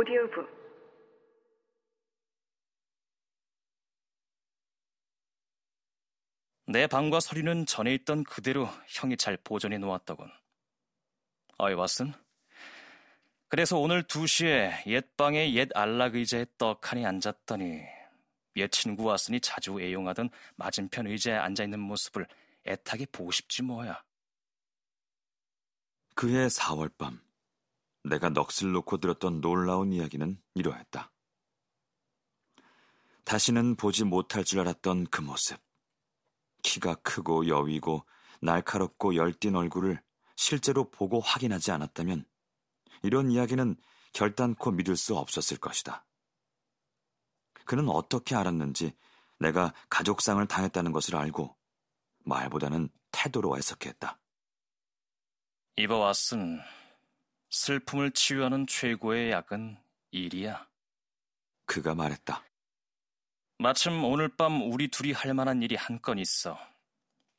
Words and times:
오디오북 0.00 0.48
내 6.68 6.86
방과 6.86 7.20
서류는 7.20 7.66
전에 7.66 7.92
있던 7.96 8.24
그대로 8.24 8.66
형이 8.88 9.18
잘 9.18 9.36
보존해 9.36 9.76
놓았더군. 9.76 10.30
어이, 11.58 11.74
왓슨. 11.74 12.14
그래서 13.48 13.76
오늘 13.76 14.02
2시에 14.04 14.86
옛 14.86 15.16
방에 15.18 15.52
옛 15.52 15.68
안락 15.74 16.14
의자에 16.14 16.46
떡하니 16.56 17.04
앉았더니 17.04 17.82
옛 18.56 18.70
친구 18.70 19.04
왓슨이 19.04 19.40
자주 19.42 19.78
애용하던 19.78 20.30
맞은편 20.56 21.08
의자에 21.08 21.36
앉아있는 21.36 21.78
모습을 21.78 22.26
애타게 22.66 23.04
보고 23.12 23.30
싶지 23.32 23.62
뭐야. 23.64 24.02
그해 26.14 26.46
4월 26.46 26.90
밤 26.96 27.20
내가 28.04 28.30
넋을 28.30 28.72
놓고 28.72 28.98
들었던 28.98 29.40
놀라운 29.40 29.92
이야기는 29.92 30.40
이러했다. 30.54 31.12
다시는 33.24 33.76
보지 33.76 34.04
못할 34.04 34.44
줄 34.44 34.60
알았던 34.60 35.06
그 35.06 35.20
모습. 35.20 35.60
키가 36.62 36.96
크고 36.96 37.48
여위고 37.48 38.04
날카롭고 38.40 39.16
열띤 39.16 39.54
얼굴을 39.54 40.02
실제로 40.36 40.90
보고 40.90 41.20
확인하지 41.20 41.70
않았다면 41.70 42.24
이런 43.02 43.30
이야기는 43.30 43.76
결단코 44.12 44.70
믿을 44.70 44.96
수 44.96 45.16
없었을 45.16 45.58
것이다. 45.58 46.04
그는 47.64 47.88
어떻게 47.88 48.34
알았는지 48.34 48.96
내가 49.38 49.72
가족상을 49.88 50.44
당했다는 50.46 50.92
것을 50.92 51.16
알고 51.16 51.56
말보다는 52.24 52.88
태도로 53.12 53.56
해석했다. 53.56 54.18
왓슨, 55.76 56.60
슬픔을 57.50 58.12
치유하는 58.12 58.66
최고의 58.66 59.30
약은 59.32 59.76
일이야. 60.12 60.68
그가 61.66 61.94
말했다. 61.94 62.44
마침 63.58 64.02
오늘 64.04 64.28
밤 64.28 64.62
우리 64.72 64.88
둘이 64.88 65.12
할 65.12 65.34
만한 65.34 65.62
일이 65.62 65.76
한 65.76 66.00
건 66.00 66.18
있어. 66.18 66.58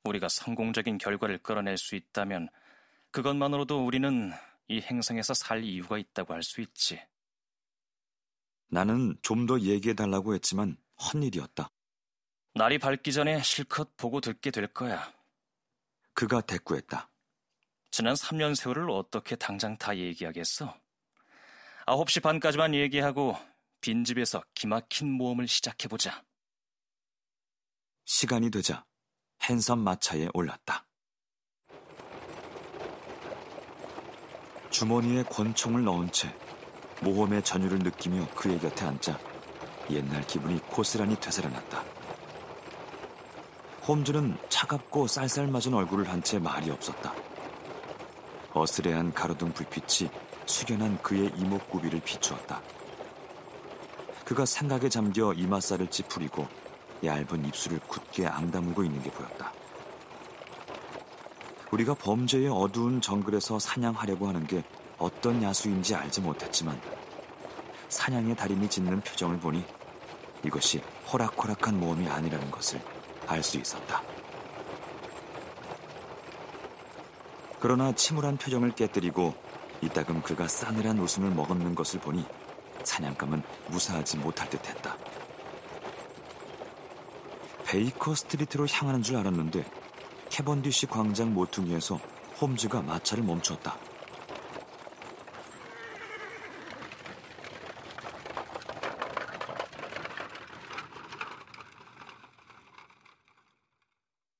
우리가 0.03 0.29
성공적인 0.29 0.97
결과를 0.97 1.39
끌어낼 1.39 1.77
수 1.77 1.95
있다면 1.95 2.49
그것만으로도 3.11 3.85
우리는 3.85 4.31
이 4.67 4.81
행성에서 4.81 5.33
살 5.33 5.63
이유가 5.63 5.97
있다고 5.97 6.33
할 6.33 6.43
수 6.43 6.61
있지. 6.61 7.01
나는 8.67 9.17
좀 9.21 9.45
더 9.45 9.59
얘기해 9.59 9.93
달라고 9.95 10.33
했지만 10.35 10.77
헛일이었다. 10.99 11.69
날이 12.53 12.77
밝기 12.77 13.11
전에 13.13 13.41
실컷 13.43 13.95
보고 13.97 14.21
듣게 14.21 14.49
될 14.51 14.67
거야. 14.67 15.11
그가 16.13 16.41
대꾸했다. 16.41 17.09
지난 17.91 18.13
3년 18.13 18.55
세월을 18.55 18.89
어떻게 18.89 19.35
당장 19.35 19.77
다 19.77 19.95
얘기하겠어? 19.97 20.73
9시 21.87 22.23
반까지만 22.23 22.73
얘기하고 22.73 23.35
빈집에서 23.81 24.41
기막힌 24.55 25.11
모험을 25.11 25.47
시작해보자. 25.47 26.23
시간이 28.05 28.49
되자 28.49 28.85
핸섬 29.43 29.79
마차에 29.79 30.29
올랐다. 30.33 30.85
주머니에 34.69 35.23
권총을 35.23 35.83
넣은 35.83 36.11
채 36.11 36.33
모험의 37.01 37.43
전율을 37.43 37.79
느끼며 37.79 38.29
그의 38.35 38.57
곁에 38.59 38.85
앉자 38.85 39.19
옛날 39.89 40.25
기분이 40.27 40.59
고스란히 40.67 41.19
되살아났다. 41.19 41.83
홈즈는 43.85 44.37
차갑고 44.47 45.07
쌀쌀 45.07 45.47
맞은 45.47 45.73
얼굴을 45.73 46.07
한 46.07 46.21
채 46.23 46.39
말이 46.39 46.69
없었다. 46.69 47.13
어스레한 48.53 49.13
가로등 49.13 49.53
불빛이 49.53 50.09
숙연한 50.45 51.01
그의 51.01 51.31
이목구비를 51.37 52.01
비추었다. 52.01 52.61
그가 54.25 54.45
생각에 54.45 54.89
잠겨 54.89 55.33
이마살을 55.33 55.87
찌푸리고 55.87 56.47
얇은 57.03 57.45
입술을 57.45 57.79
굳게 57.87 58.27
앙다물고 58.27 58.83
있는 58.83 59.01
게 59.01 59.09
보였다. 59.11 59.51
우리가 61.71 61.93
범죄의 61.95 62.49
어두운 62.49 63.01
정글에서 63.01 63.59
사냥하려고 63.59 64.27
하는 64.27 64.45
게 64.45 64.63
어떤 64.97 65.41
야수인지 65.41 65.95
알지 65.95 66.21
못했지만 66.21 66.79
사냥의 67.89 68.35
달인이 68.35 68.69
짓는 68.69 69.01
표정을 69.01 69.39
보니 69.39 69.63
이것이 70.45 70.81
호락호락한 71.11 71.79
모험이 71.79 72.07
아니라는 72.07 72.51
것을 72.51 72.81
알 73.27 73.41
수 73.41 73.57
있었다. 73.57 74.01
그러나 77.61 77.91
침울한 77.93 78.37
표정을 78.37 78.71
깨뜨리고 78.71 79.35
이따금 79.81 80.23
그가 80.23 80.47
싸늘한 80.47 80.97
웃음을 80.97 81.29
머금는 81.29 81.75
것을 81.75 81.99
보니 81.99 82.25
사냥감은 82.83 83.43
무사하지 83.67 84.17
못할 84.17 84.49
듯했다. 84.49 84.97
베이커 87.65 88.15
스트리트로 88.15 88.65
향하는 88.67 89.03
줄 89.03 89.15
알았는데 89.17 89.63
캐번디시 90.31 90.87
광장 90.87 91.35
모퉁이에서 91.35 91.99
홈즈가 92.41 92.81
마차를 92.81 93.23
멈췄다. 93.23 93.77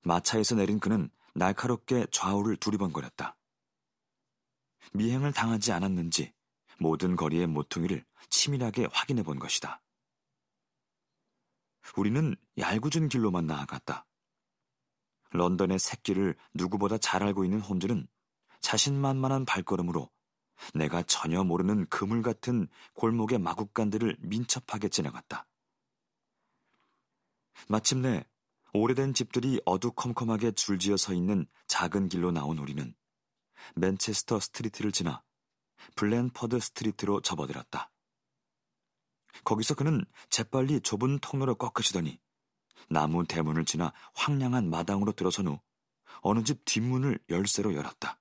마차에서 0.02 0.56
내린 0.56 0.80
그는 0.80 1.12
날카롭게 1.36 2.08
좌우를 2.12 2.58
두리번거렸다. 2.58 3.38
미행을 4.94 5.32
당하지 5.32 5.72
않았는지 5.72 6.34
모든 6.80 7.16
거리의 7.16 7.48
모퉁이를 7.48 8.04
치밀하게 8.30 8.88
확인해 8.92 9.24
본 9.24 9.40
것이다. 9.40 9.82
우리는 11.96 12.36
얄궂은 12.58 13.10
길로만 13.10 13.46
나아갔다. 13.48 14.06
런던의 15.32 15.80
샛길을 15.80 16.36
누구보다 16.54 16.98
잘 16.98 17.24
알고 17.24 17.46
있는 17.46 17.62
홈즈는 17.62 18.08
자신만만한 18.60 19.46
발걸음으로 19.46 20.10
내가 20.74 21.02
전혀 21.04 21.44
모르는 21.44 21.88
그물 21.88 22.22
같은 22.22 22.68
골목의 22.94 23.40
마구간들을 23.40 24.18
민첩하게 24.20 24.90
지나갔다. 24.90 25.48
마침내 27.68 28.24
오래된 28.74 29.14
집들이 29.14 29.60
어두컴컴하게 29.66 30.54
줄지어 30.54 30.96
서 30.96 31.14
있는 31.14 31.46
작은 31.68 32.08
길로 32.08 32.32
나온 32.32 32.58
우리는 32.58 32.96
맨체스터 33.76 34.40
스트리트를 34.40 34.92
지나 34.92 35.24
블랜퍼드 35.96 36.60
스트리트로 36.60 37.22
접어들었다. 37.22 37.92
거기서 39.44 39.76
그는 39.76 40.06
재빨리 40.30 40.82
좁은 40.82 41.20
통로를 41.20 41.56
꺾으시더니 41.56 42.20
나무 42.90 43.26
대문을 43.26 43.66
지나 43.66 43.92
황량한 44.14 44.70
마당으로 44.70 45.12
들어선 45.12 45.48
후 45.48 45.60
어느 46.22 46.44
집 46.44 46.64
뒷문을 46.64 47.20
열쇠로 47.30 47.74
열었다. 47.74 48.21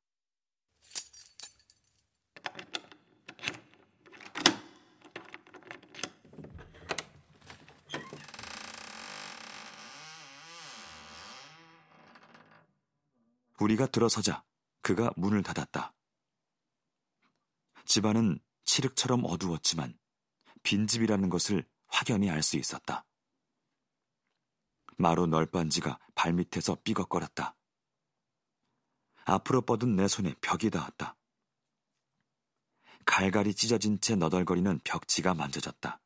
우리가 13.61 13.87
들어서자 13.87 14.45
그가 14.83 15.13
문을 15.17 15.43
닫았다. 15.43 15.95
집안은 17.85 18.41
칠흑처럼 18.65 19.25
어두웠지만 19.25 19.99
빈집이라는 20.63 21.29
것을 21.29 21.69
확연히 21.87 22.31
알 22.31 22.43
수 22.43 22.57
있었다. 22.57 23.05
마루 24.97 25.27
널빤지가 25.27 25.99
발밑에서 26.15 26.77
삐걱거렸다. 26.85 27.57
앞으로 29.25 29.63
뻗은 29.63 29.97
내 29.97 30.09
손에 30.09 30.35
벽이 30.41 30.71
닿았다. 30.71 31.17
갈갈이 33.07 33.55
찢어진 33.55 34.01
채 34.01 34.15
너덜거리는 34.15 34.81
벽지가 34.85 35.35
만져졌다. 35.35 36.01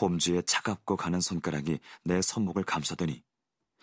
홈즈의 0.00 0.44
차갑고 0.44 0.96
가는 0.96 1.20
손가락이 1.20 1.78
내 2.04 2.22
손목을 2.22 2.64
감싸더니 2.64 3.22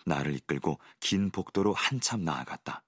나를 0.06 0.34
이끌고 0.34 0.78
긴 1.00 1.30
복도로 1.30 1.72
한참 1.74 2.24
나아갔다. 2.24 2.84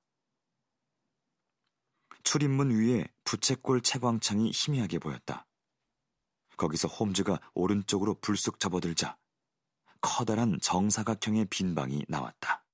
출입문 2.22 2.70
위에 2.70 3.08
부채꼴 3.24 3.80
채광창이 3.80 4.50
희미하게 4.52 4.98
보였다. 4.98 5.46
거기서 6.56 6.88
홈즈가 6.88 7.40
오른쪽으로 7.54 8.14
불쑥 8.20 8.60
접어들자 8.60 9.16
커다란 10.00 10.58
정사각형의 10.60 11.46
빈 11.50 11.74
방이 11.74 12.04
나왔다. 12.08 12.64